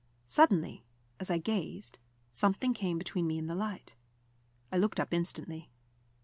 Suddenly, 0.25 0.83
as 1.19 1.29
I 1.29 1.37
gazed, 1.37 1.99
something 2.31 2.73
came 2.73 2.97
between 2.97 3.27
me 3.27 3.37
and 3.37 3.47
the 3.47 3.53
light. 3.53 3.95
I 4.71 4.77
looked 4.79 4.99
up 4.99 5.13
instantly. 5.13 5.69